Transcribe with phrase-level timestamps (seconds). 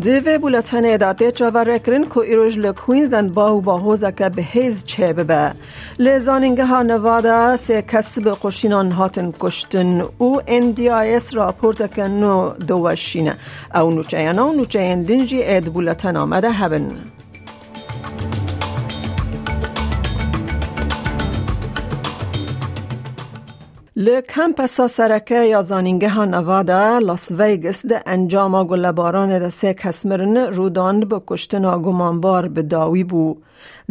[0.00, 5.52] دوی بولتن اداته چاور کرن که با و با هوزه که به هیز چه ببه
[5.98, 13.36] لزانینگه ها نوادا سه کس به قشینان هاتن کشتن او NDIS راپورت که نو دوشینه
[13.74, 16.90] او نوچه و نوچه دنجی اد بولتن آمده هبن
[23.96, 31.20] ل کمپسا سرکه یا زانینگه نوادا لاس ویگس ده انجام گلباران ده کسمرن روداند به
[31.26, 33.36] کشتن گمانبار به داوی بو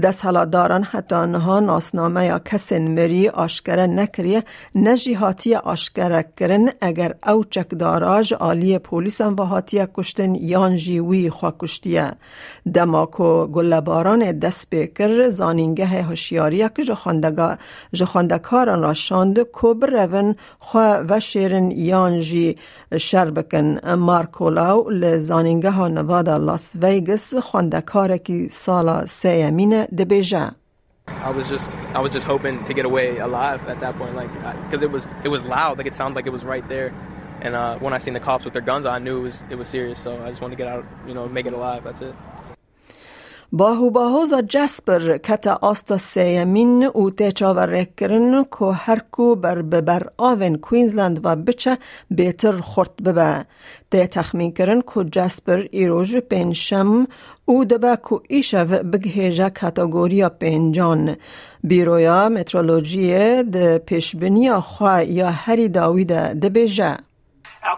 [0.01, 4.43] دست دارن حتی آنها ناسنامه یا کس مری آشکره نکریه
[4.75, 6.69] نجی هاتی آشکره کرن.
[6.81, 12.11] اگر او چکداراج آلی پولیس و هاتی کشتن یان جیوی خواه کشتیه
[12.73, 16.83] دماکو گلباران دست بکر زانینگه هشیاری که
[17.93, 22.57] جخاندکاران را شاند کبر رون خواه و شیرن یان جی
[22.97, 23.95] شر بکن.
[23.95, 27.33] مارکولاو لزانینگه ها نوادا لاس ویگس
[31.07, 34.31] I was just I was just hoping to get away alive at that point, like
[34.63, 36.93] because it was it was loud, like it sounded like it was right there.
[37.41, 39.55] And uh, when I seen the cops with their guns, I knew it was it
[39.55, 39.99] was serious.
[39.99, 41.83] So I just wanted to get out, you know, make it alive.
[41.83, 42.15] That's it.
[43.53, 50.55] باهو باهوزا جسپر کتا آستا سیمین او تیچا و رکرن که هرکو بر ببر آوین
[50.57, 51.77] کوینزلند و بچه
[52.11, 53.45] بیتر خورد ببه.
[53.91, 57.07] تی تخمین کرن که جسپر ایروژ پینشم
[57.45, 61.15] او دبه که ایشو بگهیجه کتاگوریا پینجان
[61.63, 66.97] بیرویا مترولوژی ده پیشبنی خواه یا هری داویده دبیجه.
[67.63, 67.77] Our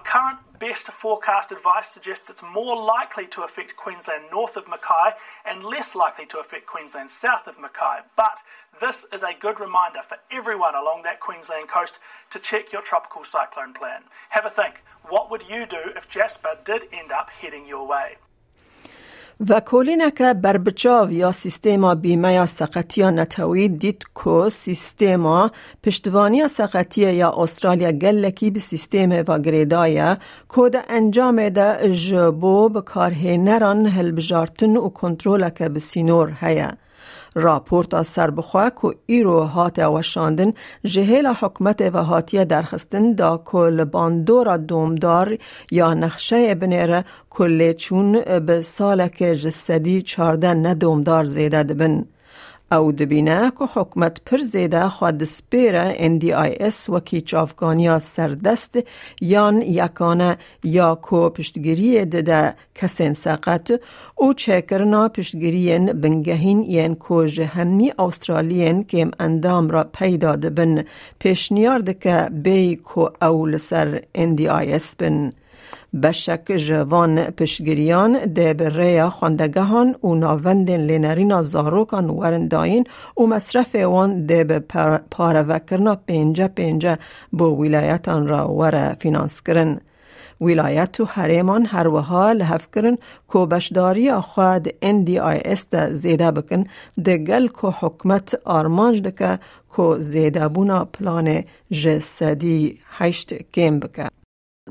[0.63, 5.11] best forecast advice suggests it's more likely to affect Queensland north of Mackay
[5.43, 8.07] and less likely to affect Queensland south of Mackay.
[8.15, 8.37] But
[8.79, 13.25] this is a good reminder for everyone along that Queensland coast to check your tropical
[13.25, 14.03] cyclone plan.
[14.29, 14.83] Have a think.
[15.09, 18.15] What would you do if Jasper did end up heading your way?
[19.49, 25.51] و کلینک بربچاو یا سیستما بیمه یا سقطی نتوی دید که سیستما
[25.83, 30.15] پشتوانی سقطی یا استرالیا گلکی به سیستم و گریدای
[30.47, 36.67] کود انجام ده جبو به کاره نران هلبجارتن و کنترول که به سینور هیا.
[37.35, 40.53] راپورت سر بخواه که ایرو هات وشاندن
[40.85, 45.37] جهیل حکمت و هاتی درخستن دا کل باندورا دومدار
[45.71, 52.05] یا نقشه بنیره کل چون به سالک جسدی چارده ندومدار زیده دبن.
[52.73, 58.79] او دبینه که حکمت پر زیده خود سپیره NDIS وکی چافگانیا سردست
[59.21, 63.71] یان یکانه یا کو پشتگیری دده کسین سقط
[64.15, 70.83] او چکرنا پشتگیرین بنگهین ین کو جهمی استرالین که اندام را پیدا دبن
[71.19, 75.33] پیشنیار دکه بی کو او لسر NDIS بن.
[76.03, 82.83] بشک جوان پشگیریان ده بره خواندگهان و ناوندن لینرین زاروکان ورنداین
[83.17, 84.59] و مصرف وان ده به
[85.11, 86.97] پاروکرنا پینجا پینجا
[87.33, 89.79] با ولایتان را ور فینانس کرن.
[90.41, 92.97] ولایت و حریمان هر وها لحف کرن
[93.33, 96.65] که بشداری خود NDIS ده زیده بکن
[97.03, 99.39] ده گل که حکمت آرمانج دکه
[99.77, 104.22] که زیده بونا پلان جسدی هشت کم بکن.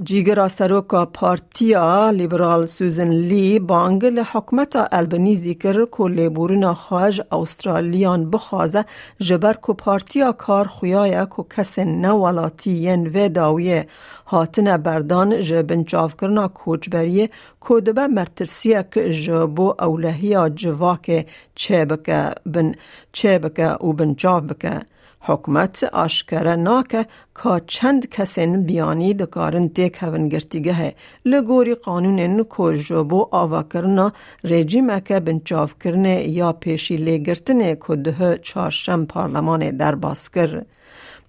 [0.04, 8.84] جیگر سروکا پارتیا لیبرال سوزن لی بانگ لحکمت البنیزی کر کو لیبورنا خواج استرالیان بخوازه
[9.20, 13.86] جبر کو پارتیا کار خویای کو کس نوالاتی ین و داویه
[14.26, 17.30] هاتن بردان جبن جاف کرنا کوچبریه
[17.64, 22.74] کو دبه مرترسیه که جبو اولهیا جواک چه بکه بن
[23.12, 24.80] چه بکه و بن جاف بکه
[25.20, 27.06] حکمت آشکره ناکه
[27.42, 30.94] که چند کسین بیانی دکارن تیک هون گرتیگه
[31.24, 34.12] لگوری قانون که جبو آوا کرنا
[34.44, 40.62] رژیم که بنچاف کرنه یا پیشی لگرتنه که ده چارشم پارلمان در باسکر.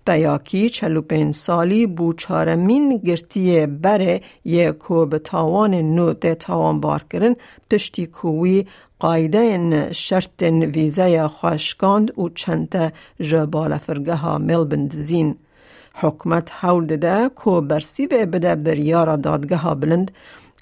[0.06, 7.36] بیاکی چلوپین سالی بو چارمین گرتی بره یکو به تاوان نو ده تاوان بار کرن
[7.70, 8.66] پشتی کوی
[9.00, 15.36] قایده شرط ویزه خوشکاند و چند جبال فرگه ملبند زین.
[15.94, 19.10] حکمت حول داده که برسی به بده بریار
[19.56, 20.12] ها بلند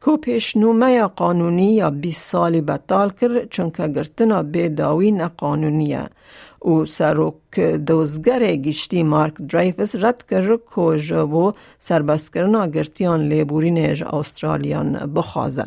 [0.02, 6.10] کو پیشنومه قانونی یا 20 سالی بطال کرد چونکه گرتنا به داوی نقانونیه
[6.60, 12.34] او سروک دوزگر گشتی مارک درایفس رد کرد که جبو سربست
[12.74, 15.66] گرتیان لیبورین استرالیان بخوازه.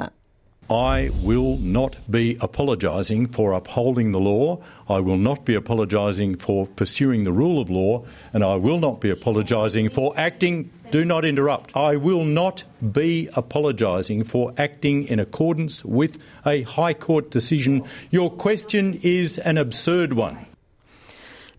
[0.70, 4.62] I will not be apologising for upholding the law.
[4.88, 8.04] I will not be apologising for pursuing the rule of law.
[8.32, 10.70] And I will not be apologising for acting.
[10.93, 11.75] Do not interrupt.
[11.75, 17.83] I will not be apologising for acting in accordance with a High Court decision.
[18.09, 20.37] Your question is an absurd one.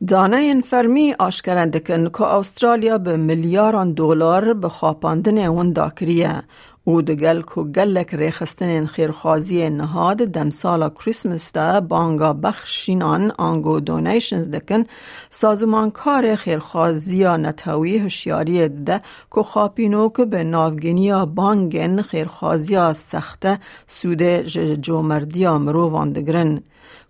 [0.08, 6.42] دانه فرمی آشکرنده کن که استرالیا به میلیاران دلار به خواپاندن اون داکریه
[6.87, 10.17] او دگل کو گلک ریخستن خیرخوازی نهاد.
[10.17, 14.83] دم سالا کریسمس دا بانگا بخشینان آنگو دونیشنز دکن.
[15.29, 19.01] سازمان کار خیرخوازی نتاوی هشیاری ده
[19.35, 24.43] که خاپینو که به ناوگینی بانگن خیرخوازی سخته سوده
[24.81, 26.61] جومردی مرو واندگرن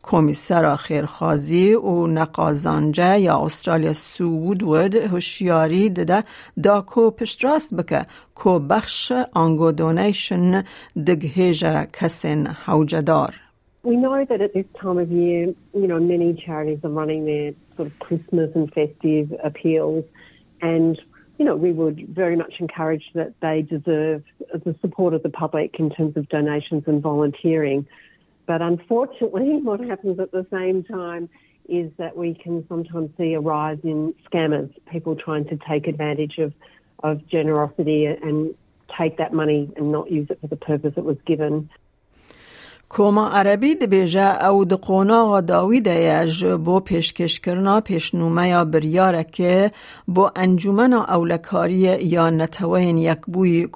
[0.05, 6.23] کمیسر خیرخوازی و نقازانجه یا استرالیا سود ود هوشیاری دده
[6.63, 10.63] دا کو پشت بکه کو بخش آنگو دونیشن
[11.07, 13.35] دگهیجه کسین حوجدار
[13.83, 15.43] We know that at this time of year,
[15.75, 20.05] you know, many charities are running their sort of Christmas and festive appeals,
[20.61, 21.01] and
[21.39, 24.23] you know, we would very much encourage that they deserve
[24.53, 27.87] the support of the public in terms of donations and volunteering.
[28.46, 31.30] But unfortunately, what happens at the same time
[31.68, 36.38] is that we can sometimes see a rise in scammers, people trying to take advantage
[36.38, 36.54] of,
[37.04, 38.56] of generosity and
[38.98, 41.70] take that money and not use it for the purpose it was given.
[42.90, 49.72] کوما عربی دبیجه او دقونا داوی دیج بو پیشکش کرنا پیشنومه یا بریاره که
[50.08, 53.68] بو انجومن اولکاری یا نتوین یک بوی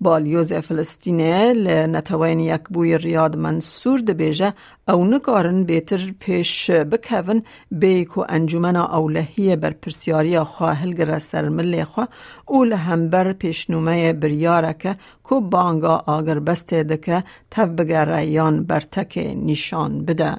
[0.00, 4.52] بالیوز فلسطینه لنتوین یک بوی ریاد منصور دبیجه
[4.88, 11.84] او نکارن بیتر پیش بکون بی کو انجومن اولهی بر پرسیاری خواه هلگر سر ملی
[11.84, 12.08] خواه
[12.46, 20.04] او لهمبر پیشنومه بریاره که کو بانگا آگر بسته دکه تف بگر ریان برتک نشان
[20.04, 20.36] بده.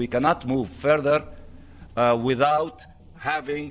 [0.00, 1.18] We cannot move further
[1.96, 2.78] uh, without
[3.18, 3.64] having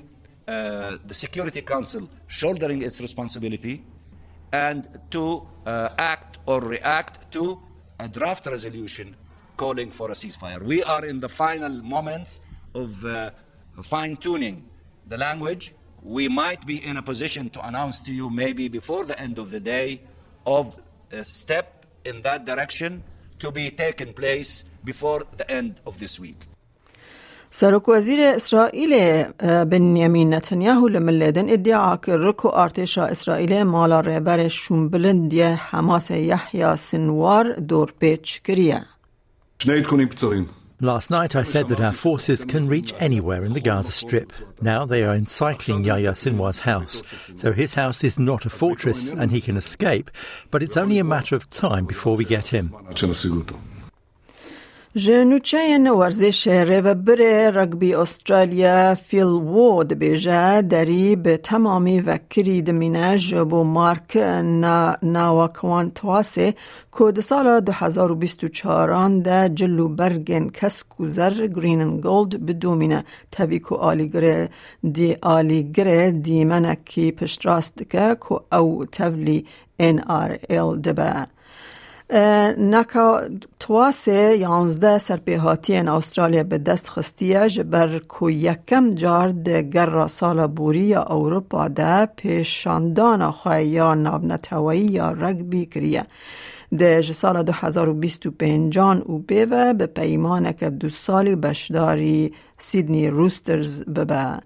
[0.47, 3.83] uh, the Security Council shouldering its responsibility.
[4.51, 7.61] And to uh, act or react to
[7.99, 9.15] a draft resolution
[9.57, 10.61] calling for a ceasefire.
[10.61, 12.41] We are in the final moments
[12.73, 13.31] of uh,
[13.83, 14.67] fine tuning
[15.07, 15.73] the language.
[16.01, 19.51] We might be in a position to announce to you, maybe before the end of
[19.51, 20.01] the day,
[20.45, 20.75] of
[21.11, 23.03] a step in that direction
[23.39, 26.47] to be taken place before the end of this week.
[27.50, 29.24] سرک وزیر اسرائیل
[29.70, 37.92] بنیامین نتانیاهو لملیدن ادعا کرد که ارتش اسرائیل مالا رهبر شومبلندی حماس یحیی سنوار دور
[38.00, 38.82] پیچ کریه.
[40.82, 44.30] Last night I said that our forces can reach anywhere in the Gaza Strip.
[44.60, 47.02] Now they are encircling Yahya Sinwar's house.
[47.34, 50.10] So his house is not a fortress and he can escape,
[50.50, 52.74] but it's only a matter of time before we get him.
[54.95, 57.15] جنوچه ورزش ریوبر
[57.51, 64.17] رگبی استرالیا فیل وود بیجه دری به تمامی وکری دمینه جبو مارک
[65.03, 66.53] ناوکوان تواسه
[66.97, 74.49] که سال 2024 ده جلو برگن کس کوزر گرین گولد بدومینه تاوی آلی گره
[74.93, 79.45] دی آلی گره دی منکی پشت راست که که او تولی
[79.81, 81.27] NRL دبه
[82.13, 83.21] نکا
[83.59, 90.47] تواسه یانزده سرپیهاتی ان استرالیا به دست خستیه جبر کو یکم جار ده گر سال
[90.47, 96.03] بوری اوروپا ده پیشاندان خواه یا نابنتوایی یا رگبی کریه.
[96.77, 104.39] ده سال 2025 او بیوه به پیمانه که دو سالی بشداری سیدنی روسترز ببه.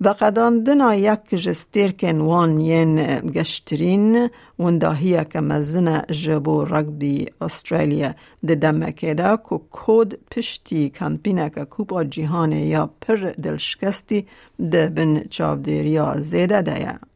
[0.00, 8.14] و قداندنا یک جستیرکن وان ین گشترین ونداهیه که مزن جبو رگبی استرالیا
[8.46, 14.26] ده دمکه ده که کود پشتی کمپینه که کوپا جیهان یا پر دلشکستی
[14.70, 17.07] ده بن چاودیریا زیده ده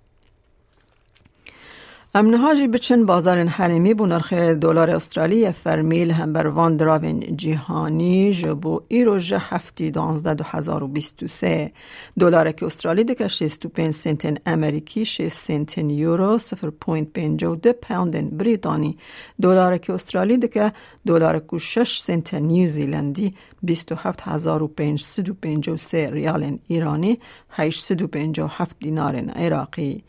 [2.15, 8.81] امنهاجی بچن بازار حریمی بو نرخ دلار استرالی فرمیل هم بر وان دراوین جهانی جبو
[8.89, 11.73] ایرو جه هفتی دانزده دو هزار و بیست و سه
[12.19, 17.53] دلار که استرالی دکه شیست و پین سنتن امریکی شیست سنتن یورو سفر پوینت پینجا
[17.53, 18.99] و ده پاوندن بریتانی
[19.43, 20.73] دلار که استرالی دکه
[21.07, 25.77] دلار که شش سنتن نیوزیلندی بیست و هفت هزار و پینج سد و پینجا و
[25.77, 27.19] سه ریال ایرانی
[27.51, 30.05] هشت سد و پینجا و هفت دینار عراقی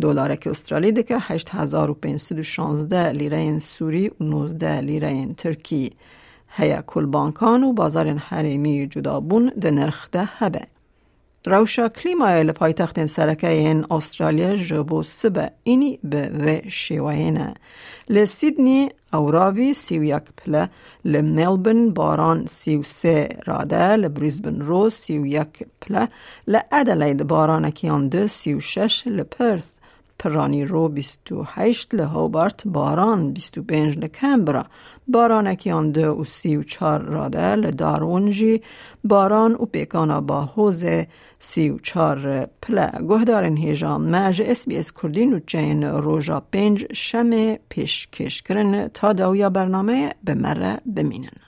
[0.00, 5.92] دلارک استرالی دکه 8516 لیره سوری و 19 لیره ترکی
[6.48, 10.60] هیا کل بانکان و بازار حریمی جدابون ده نرخ ده هبه.
[11.46, 17.54] روشا کلیمای لپایتخت سرکه این استرالیا جبو سبه اینی به و شیوهینه.
[18.08, 20.68] لسیدنی اوراوی سیو یک پله
[21.04, 26.08] لملبن باران سیو سه راده لبریزبن رو سیو یک پله
[26.46, 29.77] لعدلید باران اکیان دو سیو شش لپرث
[30.18, 34.64] پرانی رو 28 لهوبارت باران 25 لکمبرا
[35.08, 38.62] باران اکیان دو و سی و چار راده لدارونجی
[39.04, 40.84] باران و پیکانا با حوز
[41.40, 42.90] سی و چار پله.
[43.08, 48.88] گهدارن هیجان مج اس بی اس کردین و چین روژا پنج شمه پیش کش کرن
[48.88, 51.47] تا دویا برنامه به مره بمینن.